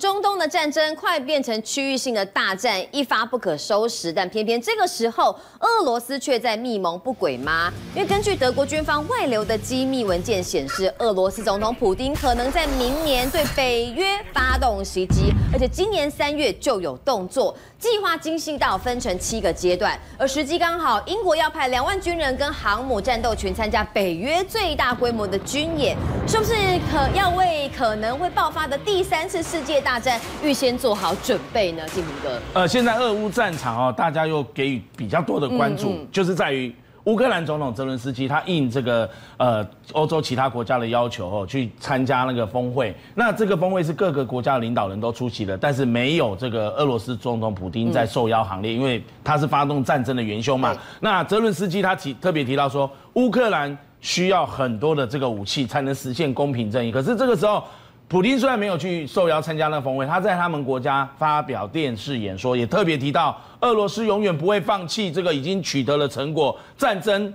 [0.00, 4.10] 中东的战争快变成区域性的大战，一发不可收拾。
[4.10, 7.70] 但偏偏这个时候，俄罗斯却在密谋不轨吗？
[7.94, 19.98] 因为根据德国军方外流的机密文件显示，俄罗斯总统普丁可能在明年对北约发动袭击，而且今年三月就有动作，计划精细到分成七个阶段。
[20.16, 25.94] 而时机刚好，英国要派两万军人跟航母战斗群参加北约最大规模的军演，
[26.26, 26.54] 是不是
[26.90, 32.40] 可要为可能会爆发的第三次世界大大战预先做好准备呢，晋平哥。
[32.54, 36.72] 呃，现在俄乌战场哦，大家又给予比较多的关注，嗯嗯、就是在于
[37.10, 42.94] 乌克兰总统泽伦斯基他应这个呃欧洲其他国家的要求哦，去参加那个峰会。
[43.16, 50.72] 那这个峰会是各个国家的领导人都出席的，但是没有这个俄罗斯总统普京在受邀行列，嗯、因为他是发动战争的元凶嘛。
[51.00, 57.64] 那泽伦斯基他提特别提到说，乌克兰需要很多的这个武器才能实现公平正义，可是这个时候。
[58.10, 67.32] 普京虽然没有去受邀参加那个峰会，他在他们国家发表电视演说，也特别提到俄罗斯永远不会放弃这个已经取得了成果，战争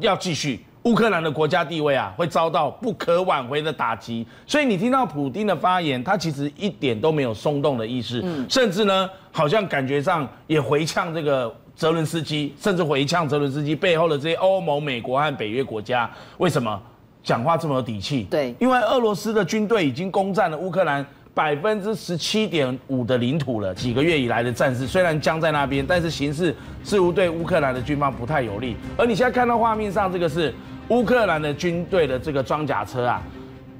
[0.00, 4.26] 要继续，乌克兰的国家地位啊会遭到不可挽回的打击。
[4.48, 16.82] 所以你听到普京的发言，他其实一点都没有松动的意思，嗯，甚至呢好像感觉上也回呛这个泽伦斯基，甚至回呛泽伦斯基背后的这些欧盟、美国和北约国家，为什么？
[17.26, 23.74] 讲话这么有底气，对，因为俄罗斯的军队已经攻占了乌克兰百分之十七点五的领土了。
[23.74, 28.76] 几个月以来的战事虽然僵在那边，但是形势似乎对乌克兰的军方不太有利。
[28.96, 30.54] 而你现在看到画面上这个是
[30.90, 33.20] 乌克兰的军队的这个装甲车啊，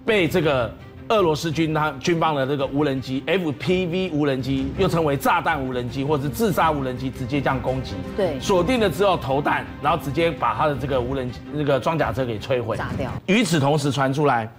[0.05, 0.69] 被这个。
[1.09, 7.95] 俄罗斯军他军方的这个无人机 FPV 无人机，又称为炸弹无人机或者是自杀无人机，直接这样攻击。
[8.17, 13.11] 对，锁定了之后投弹，然后直接把他的这个无人机那个装甲车给摧毁，炸掉。
[13.27, 14.51] 与此同时传出来，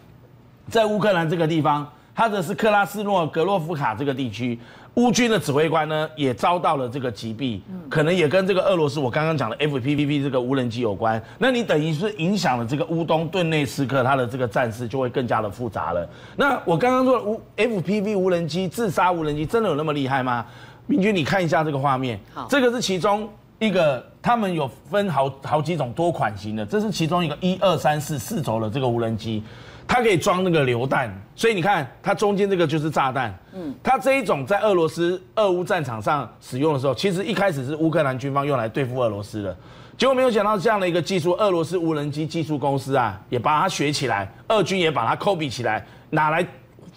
[0.69, 1.85] 在乌克兰这个地方，
[2.17, 4.59] 它的是克拉斯诺格洛夫卡这个地区。
[4.95, 11.21] 乌军的指挥官呢，也遭到了这个击毙，可能也跟这个俄罗斯我刚刚讲的 FPV 这个无人机有关。
[11.37, 16.09] 那你等于是影响了这个乌东顿内斯克，它的这个战事就会更加的复杂了。
[16.35, 20.43] 那我刚刚说的无 FPV 无人机自杀无人机真的有那么厉害吗？
[20.87, 23.29] 明君，你看一下这个画面，好，这个是其中
[23.59, 29.43] 一个，他们有分好好几种多款型的，这是其中一个一二三四四轴的这个无人机。
[29.87, 33.33] 它可以装那个榴弹，所以你看它中间这个就是炸弹。
[33.53, 39.57] 嗯，它这一种在俄罗斯俄乌战场上使用的时候，其实一开始是乌克兰军方用来对付俄罗斯的，
[39.97, 46.45] 结果没有想到这样的一个技术，俄罗斯无人机技术公司啊也把它学起来，俄军也把它 copy 起来，拿来。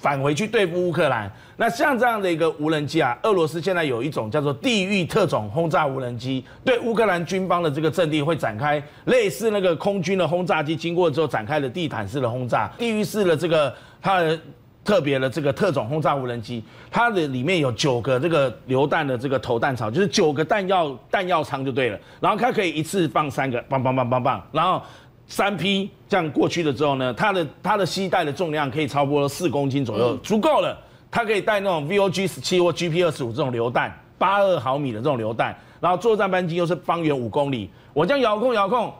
[0.01, 12.67] 返回去对付乌克兰，那像这样的一个无人机啊，俄罗斯现在有一种叫做地狱特种轰炸无人机，对乌克兰军方的这个阵地会展开类似那个空军的轰炸机经过之后展开的地毯式的轰炸。
[12.79, 14.41] 地狱式的这个它的
[14.83, 24.81] 特别的这个特种轰炸无人机，它的里面有九个这个榴弹的这个投弹槽，就是九个弹药弹药仓就对了，然后它可以一次放三个，棒棒棒棒棒，然后。
[25.31, 30.77] 三批这样过去了之后呢，它的它的吸带的重量可以超过四公斤左右，足够了。
[31.09, 38.93] 它可以带那种 VOG 十七或 GP 二十五这种榴弹，八二毫米的这种榴弹，然后作战半径又是方圆五公里，我这样遥控遥控。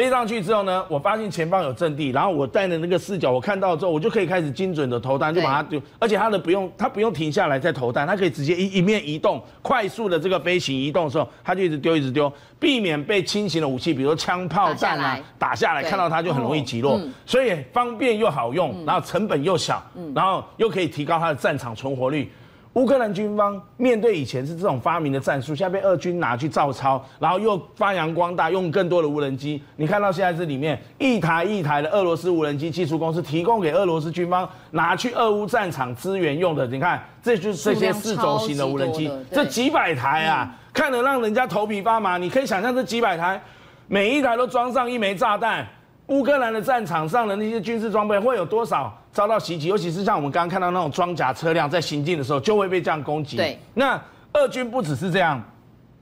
[0.00, 5.78] 飞上去之后呢，我发现前方有阵地，然后我带的那个视角，我看到之后，我就可以开始精准的投弹，就把它丢。
[5.98, 16.98] 而且它的不用，它不用停下来再投弹，它可以直接一一面移动，快速的这个飞行移动的时候，它就一直丢一直丢，避免被轻型的武器，比如说枪炮弹啊打下来，看到它就很容易击落。
[17.26, 19.82] 所以方便又好用，然后成本又小，
[20.14, 22.32] 然后又可以提高它的战场存活率。
[22.74, 29.60] 乌克兰军方面对以前是这种发明的战术，现在被俄军拿去照抄，然后又发扬光大，用更多的无人机。
[29.74, 36.64] 你看到现在这里面一台一台的俄罗斯无人机技术公司提供给俄罗斯军方拿去俄乌战场支援用的。
[36.68, 42.18] 你看，这就是这些四轴型的无人机，这几百台啊，嗯、看得让人家头皮发麻。
[42.18, 43.42] 你可以想象这几百台，
[43.88, 45.66] 每一台都装上一枚炸弹。
[46.10, 49.68] 乌克兰的战场上的那些军事装备会有多少遭到袭击？
[49.68, 53.36] 尤其是像我们刚刚看到那种装甲车辆在行进的时候，就会被这样攻击。
[53.36, 54.00] 对，那
[54.32, 55.40] 俄军不只是这样，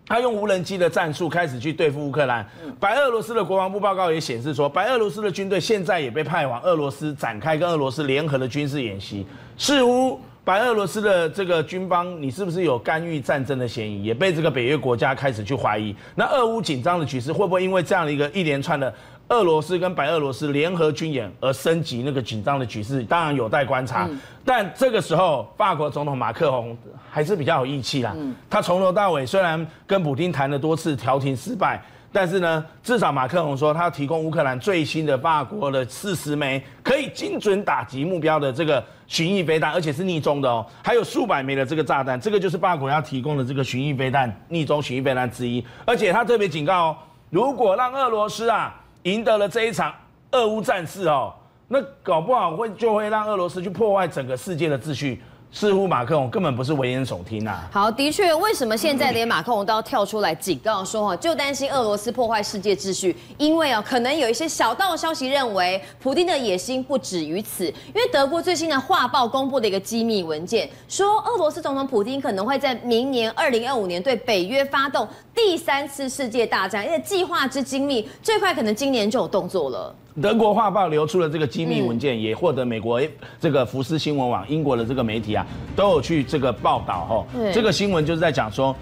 [0.07, 2.47] 他用无人机的战术开始去对付乌克兰。
[2.81, 9.27] 白俄罗斯的国防部报告也显示说，白俄罗斯的军队现在也被派往俄罗斯展开跟俄罗斯联合的军事演习。
[9.59, 14.05] 似乎白俄罗斯的这个军方，你是不是有干预战争的嫌疑？
[14.05, 15.95] 也被这个北约国家开始去怀疑。
[16.15, 18.95] 那俄乌紧张的局势会不会因为这样的一个一连串的？
[19.29, 24.07] 俄罗斯跟白俄罗斯联合军演而升级那个紧张的局势，当然有待观察。
[24.11, 26.77] 嗯、但这个时候，法国总统马克宏
[27.11, 28.15] 还是比较有义气啦。
[28.17, 45.63] 嗯、他从头到尾虽然跟普京谈了多次调停失败，但是呢，至少马克龙说他要提供乌克兰最新的法国的四十枚可以精准打击目标的这个巡弋飞弹，而且是逆中的哦，还有数百枚的这个炸弹，这个就是法国要提供的这个巡弋飞弹，逆中巡弋飞弹之一。
[45.85, 46.97] 而且他特别警告哦，
[47.29, 49.95] 如果让俄罗斯啊赢得了这一场
[50.33, 51.35] 俄乌战事哦，
[51.69, 55.23] 那搞不好会就会让俄罗斯去破坏整个世界的秩序。
[55.51, 57.63] 似乎马克龙根本不是危言耸听呐。
[57.73, 63.17] 好，的确，为什么现在连马克龙都要跳出来警告说，哈，就担心俄罗斯破坏世界秩序？
[63.39, 67.65] 因为啊，可能有一些小道消息认为，普丁的野心不止于此。
[67.67, 79.95] 因为德国最新的画报公布的一个机密文件，说俄罗斯总统普丁可能会在明年二零二五年对北约发动第三次世界大战，因为计划之精密，最快可能今年就有动作了。
[80.21, 83.01] 德国画报流出了这个机密文件，也获得美国
[83.41, 87.27] 这个福斯新闻网、英国的这个媒体啊，都有去这个报道哈。
[87.53, 88.75] 这个新闻就是在讲说，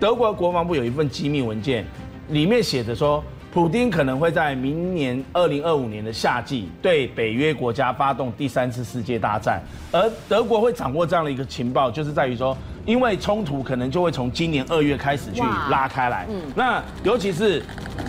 [0.00, 1.84] 德国国防部有一份机密文件，
[2.28, 3.22] 里面写着说，
[3.52, 9.60] 普丁可能会在明年二零二五年的夏季对北约国家发动第三次世界大战，
[9.90, 12.56] 而德国会掌握这样的一个情报，就是在于说。
[12.86, 17.62] 因为冲突可能就会从今年二月开始去拉开来，嗯，那尤其是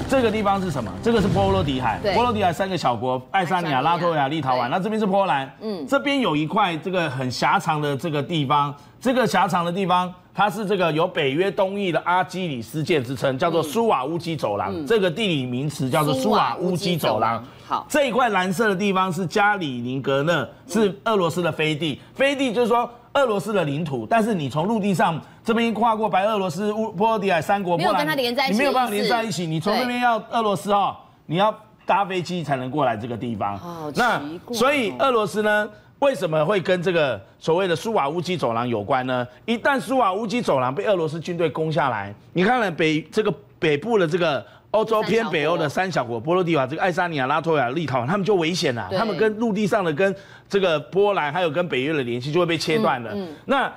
[0.08, 0.90] 这个地方是什么？
[1.04, 4.70] 这个是波罗的海，波罗的海三个小国：爱沙尼亚、拉脱维亚、立陶宛。
[4.70, 14.86] 那这边是波兰，嗯，这边有一块这个很狭长的这个地方，这个狭长的地方，它是这个有北约东翼的阿基里斯腱之称，叫做苏瓦乌基走廊。
[14.86, 17.44] 这个地理名词叫做苏瓦乌基走廊。
[17.68, 22.00] 好，这一块蓝色的地方是加里宁格勒，是俄罗斯的飞地。
[22.14, 22.90] 飞地就是说。
[23.14, 29.48] 俄罗斯的领土，但是你从陆地上这边跨过白俄罗斯、乌波罗的海三国，没有跟它连在一起，你没有办法连在一起。
[29.48, 30.96] 你从那边要俄罗斯哦，
[31.26, 31.54] 你要
[31.88, 33.56] 搭飞机才能过来这个地方。
[33.56, 34.22] 哦，那
[34.54, 35.68] 所以俄罗斯呢，
[36.00, 39.28] 为什么会跟这个所谓的苏瓦乌基走廊有关呢？
[39.46, 44.46] 一旦苏瓦乌基走廊被俄罗斯军队攻下来，你看了北这个北部的这个。
[44.72, 48.88] 欧洲偏北欧的三小国波罗的海，这个爱沙尼亚、拉脱维亚、立陶宛，他们就危险了。
[48.96, 50.16] 他们跟陆地上的、跟
[50.48, 53.12] 这个波兰还有跟北约的联系就会被切断了。
[53.46, 53.68] 那。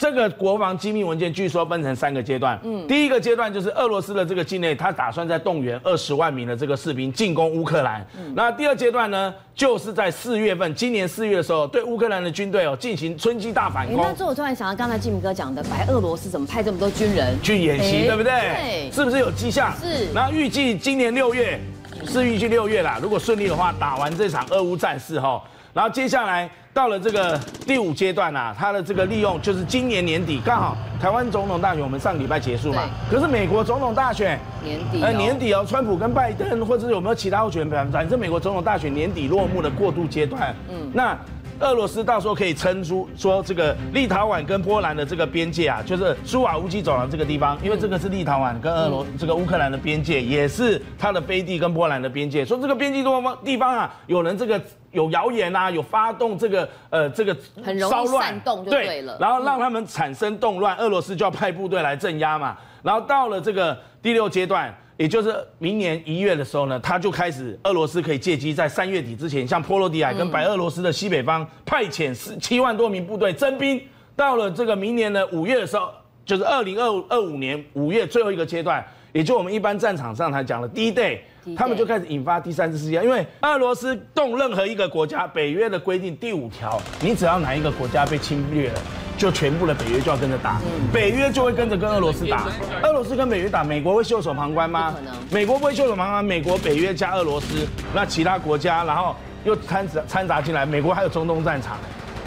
[0.00, 2.58] 这个国防机密文件据说分成三个阶段。
[2.62, 8.02] 嗯，第一个阶段就是俄罗斯的这个境内，他打算在动员二十万名的这个士兵进攻乌克兰。
[8.16, 14.00] 嗯，那第二阶段呢，就是在四月份，今年四月的时候，对乌克兰的军队哦进行春季大反攻。
[14.02, 18.32] 那这我突然想到，刚才吉米哥讲的，白俄罗斯怎么派这么多军人去演习，对不对？
[18.32, 19.70] 对，是不是有迹象？
[19.78, 20.10] 是。
[20.14, 21.60] 然后预计今年六月，
[22.06, 22.98] 是预计六月啦。
[23.02, 25.42] 如果顺利的话，打完这场俄乌战事哈，
[25.74, 26.48] 然后接下来。
[26.72, 32.88] 到了这个第五阶段啊，它的这个利用就是今年年底刚好台湾总统大选，我们上礼拜结束嘛。
[33.10, 37.90] 可是美国总统大选年底，呃年底哦，川普跟拜登，或者是有没有其他候选人？
[37.90, 40.54] 反正美国总统大选年底落幕的过渡阶段。
[40.68, 41.18] 嗯，那。
[41.60, 52.44] 俄罗斯到时候可以撑出说这个立陶宛跟波兰的这个边界啊，就是苏瓦乌基走廊这个地方，因为这个是立陶宛跟俄罗这个乌克兰的边界，也是它的飞地跟波兰的边界。
[52.44, 54.60] 说这个边境地方地方啊，有人这个
[54.92, 62.56] 有谣言啊，有发动这个呃这个很容易煽动就对了，然后让他们产生动乱，俄罗斯就要派部队来镇压嘛。
[62.82, 64.74] 然后到了这个第六阶段。
[65.00, 73.80] 也就是明年一月的时候呢，他就开始，俄罗斯可以借机在三月底之前，向波罗的海跟白俄罗斯的西北方派遣四七万多名部队征兵。
[74.14, 75.90] 到了这个明年的五月的时候，
[76.26, 81.20] 就是二零二二五年五月最后一个阶段，也就我们一般战场上才讲的 D-Day，
[81.56, 83.02] 他们就开始引发第三次世界。
[83.02, 88.80] 因为俄罗斯动任何一个国家，北约的规定第五条，你只要哪一个国家被侵略了。
[89.20, 90.58] 就全部的北约就要跟着打，
[90.90, 92.46] 北约就会跟着跟俄罗斯打。
[92.82, 94.94] 俄罗斯跟北约打，美国会袖手旁观吗？
[94.96, 96.24] 可能美国不会袖手旁观。
[96.24, 101.76] 美国、北约加俄罗斯，那其他国家，然后又掺杂掺杂进来，美国还有中东战场，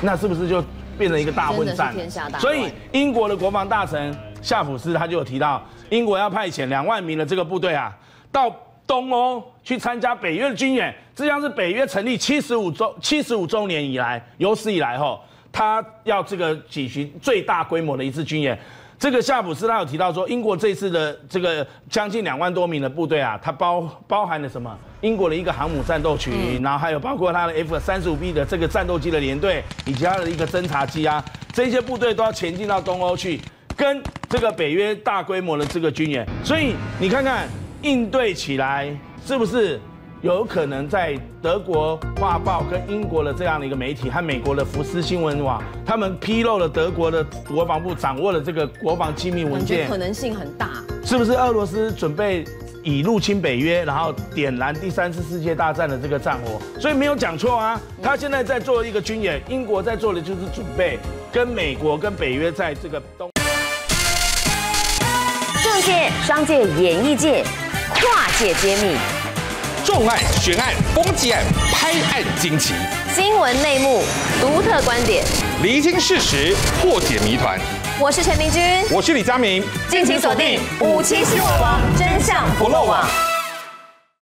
[0.02, 0.64] 那是不是就
[0.96, 1.96] 变成一个大混战？
[2.38, 5.60] 所以英国的国防大臣夏普斯他就有提到，
[5.90, 7.92] 英国要派遣两万名的这个部队啊，
[8.32, 15.20] 到东欧去参加北约的军演，这将是北约成立七十五周七十五周年以来有史以来后。
[15.54, 18.60] 他要这个举行最大规模的一次军演，
[18.98, 24.76] 这个夏普斯他有提到说，英国这次的这个将近两万多名的部队啊，它包包含了什么？
[25.02, 33.40] 英国的一个航母战斗群，然后还有包括它的 F 三十五 B 的这个战斗机的连队，以及它的一个侦察机啊，这些部队都要前进到东欧去，
[33.78, 36.28] 跟这个北约大规模的这个军演。
[36.44, 37.48] 所以你看看
[37.84, 38.92] 应对起来
[39.24, 39.80] 是不是？
[40.24, 50.82] 有可能在德国画报跟英国的这样的一个媒体和美国的福斯新闻网，他们披露了德国的国防部掌握了这个国防机密文件，可能性很大。
[51.04, 52.46] 是不是俄罗斯准备
[52.84, 56.58] 以入侵北约，然后点燃第三次世界大战的这个战火？
[56.80, 60.98] 所以没有讲错啊，他现在在做一个军演，英国在做的就是准备
[61.34, 63.30] 跟美国跟北约在这个东。
[65.62, 67.44] 政界、商界、演艺界。
[67.96, 68.98] 跨界揭秘，
[69.86, 72.74] 重案、悬案、攻击案、拍案惊奇，
[73.14, 74.02] 新闻内幕、
[74.40, 75.26] 独特观点，
[75.62, 77.60] 厘清事实，破解谜团。
[78.00, 83.33] 我是陈明君，我是李佳明，敬请锁定五七新闻网，真相不漏网。